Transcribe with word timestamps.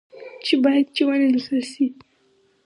چې 0.45 0.53
باید 0.63 0.85
چي 0.95 1.01
و 1.05 1.09
نه 1.21 1.27
لیکل 1.33 1.61
شي 1.71 1.85